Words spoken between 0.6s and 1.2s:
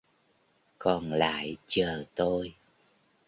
còn